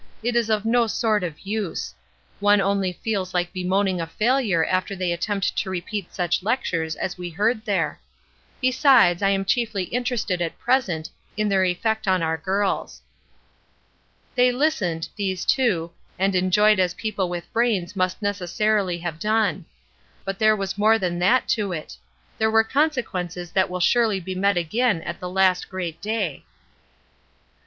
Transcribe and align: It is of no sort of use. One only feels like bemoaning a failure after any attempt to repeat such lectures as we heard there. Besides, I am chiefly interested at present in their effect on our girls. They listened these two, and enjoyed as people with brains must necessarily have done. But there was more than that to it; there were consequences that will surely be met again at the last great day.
It 0.23 0.35
is 0.35 0.49
of 0.49 0.65
no 0.65 0.87
sort 0.87 1.23
of 1.23 1.41
use. 1.41 1.93
One 2.39 2.59
only 2.59 2.91
feels 2.91 3.35
like 3.35 3.53
bemoaning 3.53 4.01
a 4.01 4.07
failure 4.07 4.65
after 4.65 4.95
any 4.95 5.13
attempt 5.13 5.55
to 5.59 5.69
repeat 5.69 6.11
such 6.11 6.41
lectures 6.41 6.95
as 6.95 7.19
we 7.19 7.29
heard 7.29 7.63
there. 7.65 7.99
Besides, 8.59 9.21
I 9.21 9.29
am 9.29 9.45
chiefly 9.45 9.83
interested 9.83 10.41
at 10.41 10.57
present 10.57 11.11
in 11.37 11.49
their 11.49 11.63
effect 11.65 12.07
on 12.07 12.23
our 12.23 12.35
girls. 12.35 13.03
They 14.33 14.51
listened 14.51 15.07
these 15.17 15.45
two, 15.45 15.91
and 16.17 16.33
enjoyed 16.33 16.79
as 16.79 16.95
people 16.95 17.29
with 17.29 17.53
brains 17.53 17.95
must 17.95 18.23
necessarily 18.23 18.97
have 18.97 19.19
done. 19.19 19.65
But 20.25 20.39
there 20.39 20.55
was 20.55 20.79
more 20.79 20.97
than 20.97 21.19
that 21.19 21.47
to 21.49 21.73
it; 21.73 21.95
there 22.39 22.49
were 22.49 22.63
consequences 22.63 23.51
that 23.51 23.69
will 23.69 23.79
surely 23.79 24.19
be 24.19 24.33
met 24.33 24.57
again 24.57 25.03
at 25.03 25.19
the 25.19 25.29
last 25.29 25.69
great 25.69 26.01
day. 26.01 26.43